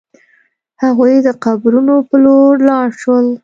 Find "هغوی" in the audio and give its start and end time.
0.83-1.13